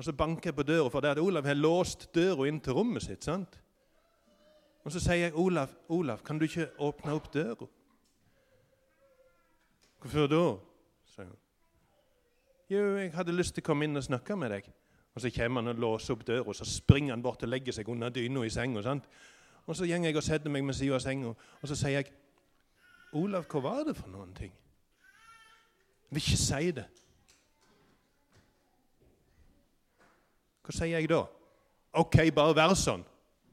og 0.00 0.04
så 0.04 0.12
banker 0.12 0.48
jeg 0.48 0.54
på 0.56 0.62
døra, 0.62 0.88
for 0.88 1.00
det 1.04 1.10
at 1.12 1.18
Olav 1.20 1.44
har 1.44 1.58
låst 1.58 2.06
døra 2.14 2.46
inn 2.48 2.60
til 2.60 2.72
rommet 2.72 3.02
sitt. 3.04 3.24
sant? 3.24 3.60
Og 4.84 4.92
så 4.92 5.00
sier 5.00 5.14
jeg, 5.14 5.34
'Olav, 5.34 5.68
Olav, 5.88 6.22
kan 6.24 6.38
du 6.38 6.44
ikke 6.44 6.70
åpne 6.78 7.12
opp 7.12 7.34
døra?' 7.34 7.68
'Hvorfor 10.00 10.26
da?' 10.26 10.58
sier 11.04 11.24
han. 11.24 11.36
'Jo, 12.70 12.96
jeg 12.96 13.12
hadde 13.12 13.32
lyst 13.32 13.54
til 13.54 13.62
å 13.62 13.66
komme 13.66 13.84
inn 13.84 13.96
og 13.96 14.04
snakke 14.04 14.36
med 14.36 14.50
deg.' 14.50 14.72
Og 15.14 15.20
Så 15.20 15.30
kommer 15.36 15.60
han 15.60 15.68
og 15.68 15.80
låser 15.80 16.14
opp 16.14 16.26
døra, 16.26 16.48
og 16.48 16.56
så 16.56 16.64
springer 16.64 17.12
han 17.12 17.22
bort 17.22 17.42
og 17.42 17.48
legger 17.48 17.72
seg 17.72 17.88
under 17.88 18.08
dyna 18.08 18.42
i 18.42 18.48
senga. 18.48 18.82
sant? 18.82 19.04
Og 19.66 19.76
Så 19.76 19.86
går 19.86 20.04
jeg 20.04 20.16
og 20.16 20.22
setter 20.22 20.50
meg 20.50 20.66
ved 20.66 20.74
siden 20.74 20.94
av 20.94 21.00
senga, 21.00 21.28
og 21.62 21.68
så 21.68 21.74
sier 21.74 21.90
jeg, 21.90 22.12
'Olav, 23.12 23.44
hva 23.44 23.60
var 23.60 23.84
det 23.84 23.96
for 23.96 24.08
noen 24.08 24.34
ting?' 24.34 24.52
Vil 26.10 26.22
ikke 26.22 26.40
si 26.42 26.70
det. 26.74 26.86
Hva 30.64 30.74
sier 30.74 30.98
jeg 30.98 31.10
da? 31.10 31.24
OK, 31.98 32.16
bare 32.34 32.54
vær 32.54 32.74
sånn. 32.78 33.02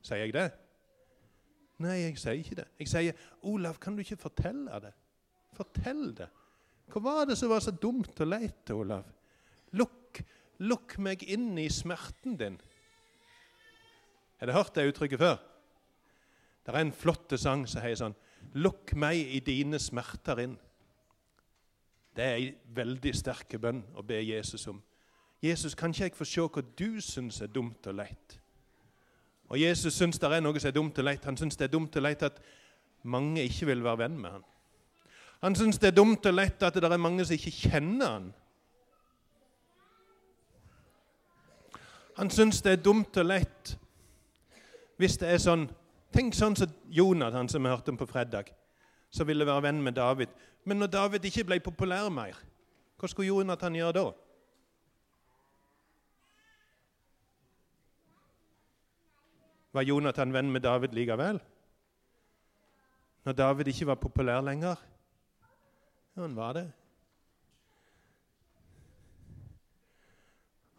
Sier 0.05 0.25
jeg 0.25 0.33
det? 0.35 0.47
Nei, 1.81 1.99
jeg 2.03 2.17
sier 2.21 2.39
ikke 2.41 2.57
det. 2.57 2.65
Jeg 2.81 2.89
sier, 2.89 3.13
'Olav, 3.41 3.79
kan 3.79 3.95
du 3.95 4.01
ikke 4.01 4.17
fortelle 4.17 4.79
det?' 4.81 4.93
Fortell 5.53 6.13
det. 6.17 6.27
Hva 6.93 7.01
var 7.01 7.25
det 7.25 7.37
som 7.37 7.49
var 7.49 7.59
så 7.59 7.71
dumt 7.71 8.19
og 8.21 8.27
leit, 8.27 8.69
Olav? 8.69 9.05
Lukk, 9.73 10.21
lukk 10.59 10.97
meg 11.01 11.23
inn 11.23 11.57
i 11.57 11.69
smerten 11.69 12.37
din. 12.37 12.59
Har 14.37 14.47
du 14.47 14.53
hørt 14.53 14.75
det 14.75 14.85
uttrykket 14.91 15.19
før? 15.19 15.37
Det 16.65 16.75
er 16.75 16.79
en 16.79 16.91
flott 16.93 17.33
sang 17.39 17.65
som 17.67 17.81
heter 17.81 18.01
sånn 18.03 18.15
'Lukk 18.53 18.93
meg 18.95 19.17
i 19.17 19.39
dine 19.39 19.79
smerter 19.79 20.37
inn'. 20.37 20.57
Det 22.17 22.25
er 22.25 22.39
ei 22.39 22.47
veldig 22.73 23.13
sterk 23.13 23.51
bønn 23.61 23.83
å 23.93 24.01
be 24.01 24.17
Jesus 24.25 24.65
om. 24.71 24.79
Jesus, 25.43 25.75
kan 25.77 25.93
ikke 25.93 26.07
jeg 26.07 26.17
få 26.17 26.25
se 26.25 26.41
hva 26.41 26.63
du 26.79 27.01
syns 27.03 27.43
er 27.45 27.51
dumt 27.53 27.85
og 27.85 27.99
leit? 27.99 28.39
Og 29.53 29.61
Jesus 29.61 29.93
syns 29.93 30.17
det 30.19 30.31
er 30.33 30.41
noe 30.41 30.59
som 30.59 30.71
er 30.71 30.75
dumt 30.75 30.97
og 30.97 31.05
leit. 31.05 31.25
Han 31.29 31.37
syns 31.37 31.59
det 31.59 31.67
er 31.67 31.75
dumt 31.75 31.95
og 31.95 32.03
leit 32.03 32.25
at 32.25 32.41
mange 33.03 33.45
ikke 33.45 33.69
vil 33.69 33.83
være 33.85 34.01
venn 34.01 34.17
med 34.19 34.33
han. 34.33 34.45
Han 35.45 35.55
syns 35.55 35.77
det 35.77 35.91
er 35.91 35.95
dumt 35.95 36.25
og 36.25 36.33
leit 36.33 36.63
at 36.65 36.73
det 36.73 36.89
er 36.89 36.97
mange 36.97 37.25
som 37.25 37.37
ikke 37.37 37.69
kjenner 37.69 38.09
han. 38.15 38.31
Han 42.17 42.33
syns 42.33 42.63
det 42.65 42.73
er 42.73 42.81
dumt 42.81 43.17
og 43.17 43.29
leit 43.29 43.77
hvis 44.97 45.19
det 45.21 45.29
er 45.29 45.43
sånn 45.43 45.67
Tenk 46.15 46.33
sånn 46.33 46.55
som 46.55 46.71
Jonathan, 46.89 47.49
som 47.51 47.61
vi 47.61 47.69
hørte 47.69 47.91
om 47.91 47.97
på 47.99 48.05
fredag, 48.07 48.47
som 49.09 49.27
ville 49.27 49.45
være 49.47 49.63
venn 49.67 49.81
med 49.83 49.95
David. 49.97 50.31
Men 50.65 50.81
når 50.81 50.87
David 50.87 51.25
ikke 51.25 51.45
ble 51.47 51.59
populær 51.63 52.09
mer, 52.13 52.37
hva 52.97 53.07
skulle 53.07 53.29
Jonathan 53.29 53.75
gjøre 53.77 53.93
da? 53.97 54.05
Var 59.77 59.85
Jonathan 59.85 60.33
venn 60.33 60.51
med 60.51 60.63
David 60.65 60.95
likevel? 60.97 61.39
Når 63.27 63.33
David 63.33 63.67
ikke 63.67 63.87
var 63.87 63.99
populær 64.01 64.41
lenger? 64.41 64.75
Ja, 66.15 66.21
han 66.21 66.35
var 66.35 66.53
det. 66.53 66.71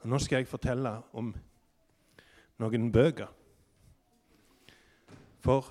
Og 0.01 0.09
Nå 0.09 0.19
skal 0.19 0.41
jeg 0.41 0.49
fortelle 0.49 0.95
om 1.13 1.35
noen 2.59 2.89
bøker. 2.93 3.31
For 5.45 5.69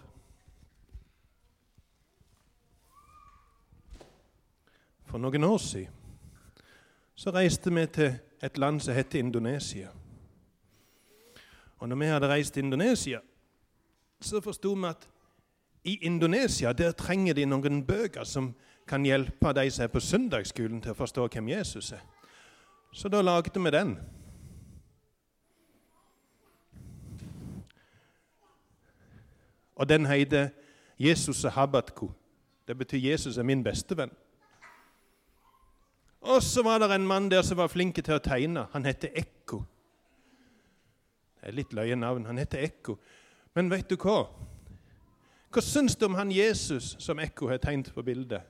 For 5.08 5.18
noen 5.18 5.44
år 5.44 5.58
siden 5.58 5.94
så 7.18 7.32
reiste 7.34 7.74
vi 7.74 7.86
til 7.90 8.20
et 8.44 8.58
land 8.58 8.80
som 8.80 8.94
heter 8.94 9.20
Indonesia. 9.20 9.90
Og 11.80 11.90
når 11.90 11.96
vi 11.96 12.06
hadde 12.06 12.28
reist 12.28 12.54
til 12.54 12.64
Indonesia, 12.64 13.20
så 14.22 14.42
forsto 14.42 14.74
vi 14.74 14.86
at 14.86 15.08
i 15.84 15.96
Indonesia 16.06 16.74
der 16.74 16.92
trenger 16.92 17.34
de 17.34 17.46
noen 17.46 17.86
bøker 17.86 18.24
som 18.24 18.52
kan 18.88 19.06
hjelpe 19.06 19.54
de 19.54 19.72
som 19.72 19.84
er 19.84 19.92
på 19.92 20.00
søndagsskolen, 20.00 20.82
til 20.82 20.92
å 20.92 20.98
forstå 20.98 21.28
hvem 21.28 21.50
Jesus 21.50 21.92
er. 21.92 22.04
Så 22.94 23.10
da 23.10 23.22
lagde 23.22 23.64
vi 23.64 23.72
den. 23.72 23.98
Og 29.76 29.90
den 29.90 30.06
heter 30.06 30.50
'Jesus 31.00 31.46
og 31.46 31.52
Habatko'. 31.52 32.12
Det 32.68 32.78
betyr 32.78 32.98
'Jesus 32.98 33.38
er 33.38 33.44
min 33.44 33.68
bestevenn'. 33.68 34.26
Og 36.27 36.43
så 36.43 36.63
var 36.63 36.79
det 36.79 36.91
en 36.91 37.07
mann 37.07 37.29
der 37.31 37.41
som 37.41 37.57
var 37.57 37.72
flink 37.72 37.96
til 38.03 38.17
å 38.17 38.24
tegne. 38.24 38.65
Han 38.74 38.86
heter 38.86 39.13
Ekko. 39.15 39.62
Det 41.38 41.48
er 41.48 41.55
litt 41.55 41.74
løye 41.74 41.96
navn. 41.96 42.25
Han 42.27 42.38
heter 42.41 42.65
Ekko. 42.65 42.98
Men 43.55 43.72
vet 43.72 43.88
du 43.89 43.96
hva? 44.01 44.25
Hva 45.53 45.63
syns 45.63 45.96
du 45.96 46.03
om 46.10 46.17
han 46.19 46.34
Jesus 46.36 46.96
som 47.00 47.19
Ekko 47.24 47.48
har 47.48 47.62
tegnet 47.63 47.93
på 47.96 48.03
bildet? 48.03 48.43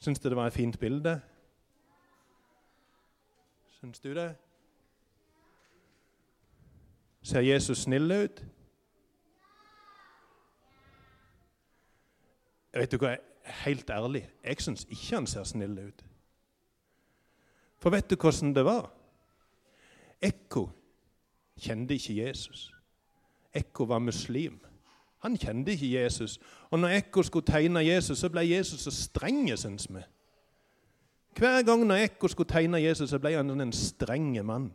Syns 0.00 0.22
du 0.22 0.28
det 0.30 0.38
var 0.38 0.46
et 0.48 0.56
fint 0.56 0.78
bilde? 0.80 1.18
Syns 3.80 4.00
du 4.00 4.14
det? 4.14 4.30
Ser 7.22 7.44
Jesus 7.44 7.82
snill 7.82 8.12
ut? 8.12 8.44
Vet 12.72 12.92
du 12.92 13.00
hva, 13.02 13.16
Helt 13.44 13.90
ærlig, 13.90 14.28
jeg 14.44 14.56
syns 14.60 14.86
ikke 14.90 15.14
han 15.14 15.26
ser 15.26 15.44
snill 15.44 15.78
ut. 15.78 16.04
For 17.80 17.90
vet 17.90 18.10
du 18.10 18.16
hvordan 18.16 18.54
det 18.54 18.64
var? 18.64 18.90
Ekko 20.22 20.68
kjente 21.60 21.94
ikke 21.94 22.16
Jesus. 22.26 22.74
Ekko 23.54 23.84
var 23.84 23.98
muslim. 23.98 24.60
Han 25.18 25.36
kjente 25.36 25.72
ikke 25.72 26.02
Jesus. 26.02 26.38
Og 26.70 26.78
når 26.78 26.88
Ekko 26.88 27.22
skulle 27.22 27.46
tegne 27.46 27.84
Jesus, 27.84 28.18
så 28.18 28.28
ble 28.28 28.44
Jesus 28.48 28.80
så 28.80 28.90
streng, 28.90 29.58
syns 29.58 29.88
vi. 29.90 30.02
Hver 31.38 31.62
gang 31.62 31.86
når 31.86 32.04
Ekko 32.04 32.28
skulle 32.28 32.48
tegne 32.48 32.82
Jesus, 32.82 33.10
så 33.10 33.18
ble 33.18 33.34
han 33.36 33.60
en 33.60 33.72
streng 33.72 34.46
mann. 34.46 34.70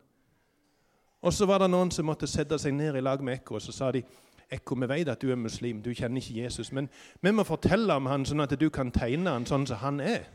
Og 1.21 1.33
så 1.33 1.45
var 1.45 1.57
det 1.63 1.69
noen 1.69 1.91
som 1.91 2.05
måtte 2.05 2.27
sette 2.29 2.57
seg 2.61 2.73
ned 2.73 2.95
i 2.95 3.01
lag 3.01 3.21
med 3.23 3.39
Ekko, 3.39 3.57
og 3.57 3.61
så 3.61 3.73
sa 3.73 3.91
de 3.91 4.03
Ekko, 4.51 4.75
vi 4.75 4.87
vet 4.89 5.09
at 5.09 5.21
du 5.21 5.31
er 5.31 5.39
muslim, 5.39 5.81
du 5.81 5.93
kjenner 5.93 6.21
ikke 6.21 6.43
Jesus, 6.43 6.71
men 6.71 6.89
vi 7.21 7.31
må 7.31 7.43
fortelle 7.43 7.93
om 7.93 8.05
han 8.05 8.25
sånn 8.25 8.43
at 8.45 8.53
du 8.59 8.69
kan 8.69 8.91
tegne 8.93 9.33
han 9.33 9.47
sånn 9.49 9.65
som 9.67 9.81
han 9.81 10.01
er. 10.03 10.27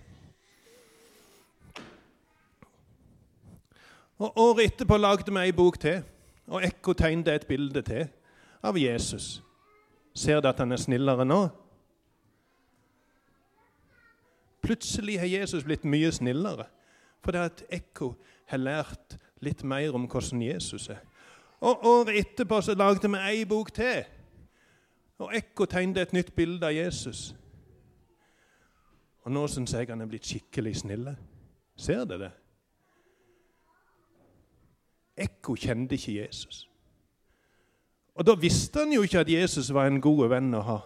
Og 4.21 4.37
Året 4.37 4.73
etterpå 4.73 4.99
lagde 5.01 5.33
vi 5.33 5.45
ei 5.47 5.53
bok 5.57 5.79
til, 5.81 6.03
og 6.51 6.65
Ekko 6.67 6.93
tegnet 6.99 7.31
et 7.33 7.47
bilde 7.49 7.83
til 7.87 8.09
av 8.63 8.77
Jesus. 8.77 9.39
Ser 10.15 10.43
du 10.43 10.49
at 10.51 10.59
han 10.61 10.75
er 10.75 10.83
snillere 10.83 11.25
nå? 11.25 11.41
Plutselig 14.61 15.17
har 15.23 15.31
Jesus 15.31 15.65
blitt 15.65 15.87
mye 15.89 16.11
snillere 16.13 16.69
fordi 17.21 17.41
at 17.45 17.63
Ekko 17.69 18.15
har 18.49 18.61
lært 18.61 19.19
litt 19.45 19.61
mer 19.65 19.93
om 19.97 20.07
hvordan 20.09 20.41
Jesus 20.41 20.87
er. 20.89 21.03
Og 21.61 21.85
Året 21.87 22.19
etterpå 22.19 22.61
så 22.65 22.75
lagde 22.75 23.09
vi 23.11 23.21
ei 23.29 23.45
bok 23.45 23.73
til. 23.75 24.05
Og 25.21 25.35
Ekko 25.37 25.67
tegnet 25.69 25.99
et 26.03 26.13
nytt 26.17 26.33
bilde 26.37 26.67
av 26.67 26.73
Jesus. 26.73 27.35
Og 29.25 29.33
nå 29.33 29.45
syns 29.53 29.75
jeg 29.77 29.91
han 29.91 30.01
er 30.01 30.09
blitt 30.09 30.29
skikkelig 30.29 30.79
snille. 30.81 31.17
Ser 31.77 32.07
dere 32.09 32.23
det? 32.25 32.31
Ekko 35.21 35.55
kjente 35.61 35.99
ikke 35.99 36.17
Jesus. 36.23 36.65
Og 38.15 38.27
Da 38.27 38.35
visste 38.35 38.81
han 38.81 38.93
jo 38.93 39.03
ikke 39.03 39.21
at 39.21 39.29
Jesus 39.29 39.71
var 39.75 39.87
en 39.89 40.01
god 40.01 40.29
venn 40.29 40.55
å 40.55 40.63
ha. 40.65 40.79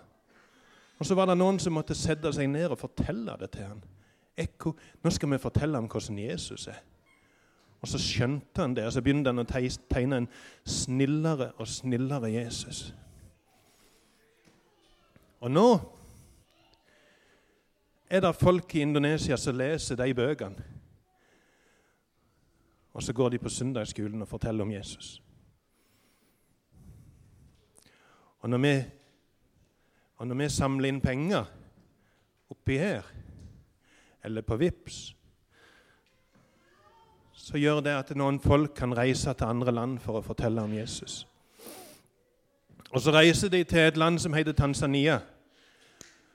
Og 0.99 1.07
Så 1.07 1.15
var 1.15 1.27
det 1.27 1.39
noen 1.39 1.59
som 1.59 1.75
måtte 1.75 1.95
sette 1.95 2.33
seg 2.33 2.49
ned 2.51 2.71
og 2.71 2.79
fortelle 2.79 3.37
det 3.39 3.51
til 3.55 3.67
han. 3.67 3.85
Ekko, 4.37 4.75
nå 5.03 5.11
skal 5.11 5.31
vi 5.31 5.39
fortelle 5.39 5.79
ham 5.79 5.87
hvordan 5.91 6.19
Jesus 6.19 6.67
er. 6.67 6.83
Og 7.85 7.89
Så 7.89 7.99
skjønte 8.01 8.63
han 8.63 8.73
det, 8.73 8.87
og 8.87 8.93
så 8.95 9.03
begynte 9.05 9.29
han 9.29 9.43
å 9.43 9.45
tegne 9.45 10.23
en 10.23 10.27
snillere 10.65 11.51
og 11.61 11.69
snillere 11.69 12.31
Jesus. 12.33 12.95
Og 15.45 15.51
nå 15.53 15.67
er 18.09 18.25
det 18.25 18.31
folk 18.41 18.73
i 18.73 18.81
Indonesia 18.87 19.37
som 19.37 19.59
leser 19.61 19.99
de 20.01 20.15
bøkene. 20.17 20.65
Og 22.97 23.05
så 23.05 23.13
går 23.13 23.35
de 23.35 23.43
på 23.43 23.53
søndagsskolen 23.53 24.25
og 24.25 24.31
forteller 24.31 24.65
om 24.65 24.73
Jesus. 24.73 25.19
Og 28.41 28.49
når 28.49 28.63
vi, 28.65 28.73
og 30.17 30.27
når 30.31 30.41
vi 30.41 30.49
samler 30.57 30.89
inn 30.89 31.03
penger 31.05 31.53
oppi 32.49 32.81
her, 32.81 33.05
eller 34.25 34.41
på 34.41 34.57
VIPS, 34.57 35.03
så 37.45 37.59
gjør 37.61 37.83
det 37.85 37.93
at 37.93 38.11
noen 38.17 38.39
folk 38.41 38.73
kan 38.73 38.95
reise 38.97 39.33
til 39.37 39.45
andre 39.45 39.73
land 39.73 39.99
for 40.01 40.17
å 40.17 40.25
fortelle 40.25 40.63
om 40.65 40.73
Jesus. 40.73 41.27
Og 42.89 43.01
Så 43.01 43.13
reiser 43.13 43.51
de 43.53 43.65
til 43.65 43.79
et 43.79 43.97
land 43.97 44.19
som 44.19 44.33
heter 44.33 44.53
Tanzania. 44.53 45.19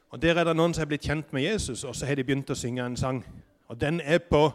Og 0.09 0.21
Der 0.21 0.37
er 0.37 0.43
det 0.43 0.55
noen 0.55 0.73
som 0.73 0.81
er 0.81 0.85
blitt 0.85 1.07
kjent 1.07 1.33
med 1.33 1.41
Jesus, 1.41 1.83
og 1.83 1.95
så 1.95 2.05
har 2.05 2.15
de 2.15 2.23
begynt 2.23 2.49
å 2.49 2.55
synge 2.55 2.85
en 2.85 2.97
sang. 2.97 3.23
Og 3.67 3.81
Den 3.81 4.01
er 4.01 4.19
på 4.19 4.51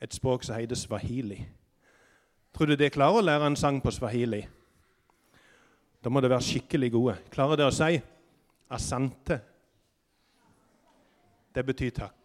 et 0.00 0.14
språk 0.14 0.44
som 0.44 0.56
heter 0.56 0.76
swahili. 0.76 1.44
Tror 2.54 2.66
du 2.66 2.76
de 2.76 2.90
klarer 2.90 3.20
å 3.20 3.24
lære 3.24 3.46
en 3.46 3.56
sang 3.56 3.82
på 3.82 3.90
swahili? 3.90 4.46
Da 6.04 6.08
må 6.08 6.20
det 6.20 6.30
være 6.30 6.40
skikkelig 6.40 6.92
gode. 6.92 7.18
Klarer 7.30 7.56
de 7.56 7.68
å 7.68 7.72
si 7.72 8.00
asante? 8.70 9.40
Det 11.54 11.66
betyr 11.66 11.90
takk. 11.90 12.23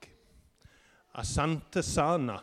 Asante 1.19 1.83
sana. 1.83 2.39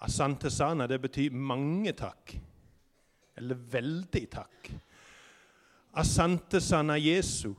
Asante 0.00 0.50
sana, 0.50 0.86
det 0.86 1.00
betyr 1.02 1.32
mange 1.32 1.92
takk. 1.92 2.32
Eller 3.36 3.54
veldig 3.54 4.22
takk. 4.32 4.70
Asante 6.00 6.60
sana 6.60 6.96
Jesu. 6.96 7.52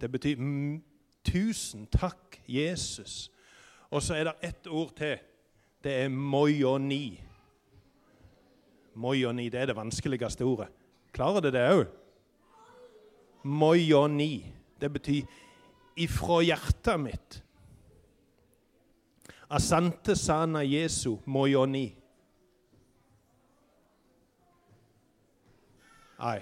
Det 0.00 0.10
betyr 0.10 0.38
tusen 1.26 1.86
takk, 1.86 2.38
Jesus. 2.46 3.30
Og 3.90 4.02
så 4.02 4.14
er 4.14 4.30
det 4.30 4.48
ett 4.48 4.66
ord 4.66 4.94
til 4.98 5.18
det 5.82 5.96
er 6.04 6.08
moioni. 6.08 7.18
Moioni, 8.94 9.48
det 9.48 9.60
er 9.60 9.66
det 9.72 9.76
vanskeligste 9.76 10.46
ordet. 10.46 10.68
Klarer 11.12 11.42
det 11.42 11.52
det 11.56 11.66
òg? 11.66 12.01
Moioni. 13.44 14.54
Det 14.80 14.92
betyr 14.92 15.22
'ifra 15.96 16.42
hjertet 16.42 17.00
mitt'. 17.00 17.42
Asante 19.50 20.16
sana 20.16 20.62
Jesu 20.62 21.18
mojoni. 21.26 21.96
Nei. 26.18 26.40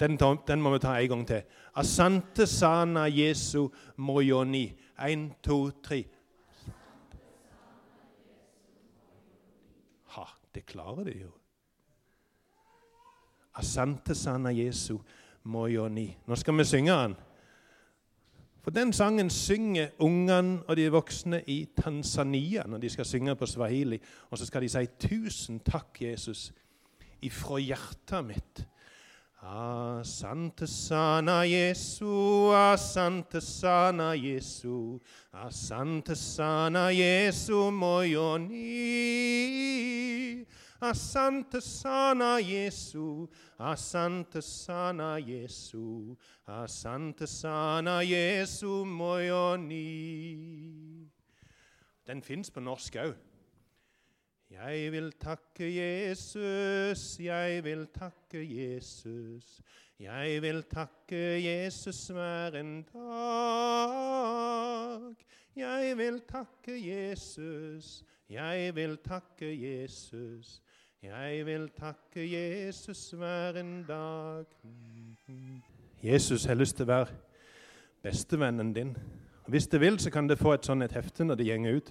Den, 0.00 0.16
den, 0.46 0.62
må 0.62 0.70
vi 0.72 0.78
ta 0.78 0.94
en 0.98 1.08
gang 1.08 1.26
til. 1.26 1.42
Asante 1.76 2.46
sana 2.46 3.06
Jesu 3.06 3.68
mojoni. 3.96 4.72
Én, 4.98 5.34
to, 5.42 5.70
tre. 5.82 6.04
Ha, 10.06 10.24
Det 10.54 10.66
klarer 10.66 11.04
de 11.04 11.18
jo. 11.18 11.30
Asante 13.54 14.14
sana 14.14 14.50
Jesu 14.50 14.98
moyoni. 15.44 16.16
Nå 16.26 16.36
skal 16.36 16.58
vi 16.58 16.64
synge 16.64 16.92
den. 16.92 17.14
For 18.62 18.70
den 18.70 18.92
sangen 18.92 19.30
synger 19.30 19.88
ungene 19.98 20.62
og 20.68 20.76
de 20.76 20.90
voksne 20.92 21.42
i 21.50 21.66
Tanzania 21.82 22.62
når 22.66 22.78
de 22.78 22.90
skal 22.90 23.04
synge 23.04 23.34
på 23.36 23.46
swahili. 23.46 23.98
Og 24.30 24.38
så 24.38 24.46
skal 24.46 24.62
de 24.62 24.68
si 24.68 24.86
'Tusen 24.86 25.60
takk, 25.60 26.02
Jesus', 26.02 26.52
ifra 27.22 27.58
hjertet 27.58 28.24
mitt. 28.24 28.66
Asante 29.42 30.66
sana 30.66 31.42
Jesu, 31.42 32.52
asante 32.54 33.40
sana 33.40 34.14
Jesu, 34.14 35.00
asante 35.32 36.14
sana 36.14 36.90
Jesu 36.90 37.70
moyoni. 37.70 38.52
Asante 40.82 41.60
sana 41.60 42.40
Jesu, 42.40 43.28
asante 43.58 44.42
sana 44.42 45.16
Jesu, 45.20 46.16
asante 46.48 47.26
sana 47.26 48.02
Jesu 48.02 48.84
moyoni. 48.84 49.78
Den 52.06 52.22
fins 52.22 52.50
på 52.50 52.60
norsk 52.60 52.96
òg. 52.96 53.14
Jeg 54.50 54.92
vil 54.92 55.12
takke 55.20 55.64
Jesus, 55.70 57.20
jeg 57.20 57.64
vil 57.64 57.86
takke 57.94 58.42
Jesus. 58.42 59.60
Jeg 59.98 60.42
vil 60.42 60.62
takke 60.62 61.44
Jesus 61.44 62.08
hver 62.08 62.58
en 62.58 62.82
dag. 62.82 63.02
Jeg 65.56 65.98
vil 65.98 66.20
takke 66.28 66.74
Jesus, 66.88 68.04
jeg 68.28 68.74
vil 68.74 68.98
takke 68.98 69.46
Jesus. 69.62 70.61
Jeg 71.02 71.46
vil 71.46 71.64
takke 71.74 72.22
Jesus 72.22 73.10
hver 73.10 73.56
en 73.58 73.82
dag. 73.82 74.44
Jesus 76.02 76.44
har 76.44 76.54
lyst 76.54 76.76
til 76.78 76.86
å 76.86 76.92
være 76.92 77.16
bestevennen 78.06 78.70
din. 78.70 78.92
Hvis 79.50 79.66
du 79.66 79.80
vil, 79.82 79.98
så 79.98 80.12
kan 80.14 80.30
du 80.30 80.36
få 80.38 80.52
et 80.54 80.68
sånt 80.68 80.86
et 80.86 80.94
hefte 80.94 81.26
når 81.26 81.40
det 81.40 81.48
gjenger 81.48 81.80
ut. 81.80 81.90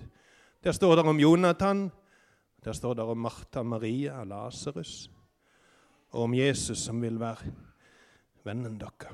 Der 0.63 0.71
står 0.71 0.95
det 0.95 1.05
om 1.11 1.19
Jonathan, 1.19 1.81
der 2.63 2.71
står 2.71 2.93
det 3.01 3.03
om 3.03 3.19
Martha, 3.27 3.65
Maria 3.67 4.21
og 4.21 4.31
Lasarus, 4.31 5.11
og 6.15 6.29
om 6.29 6.37
Jesus 6.39 6.79
som 6.79 7.03
vil 7.03 7.19
være 7.19 7.51
vennen 8.47 8.79
deres. 8.79 9.11